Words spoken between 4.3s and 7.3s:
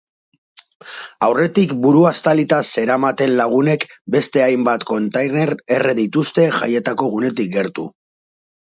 hainbat kontainer erre dituzte jaietako